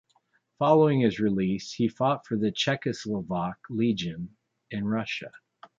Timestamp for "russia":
4.87-5.29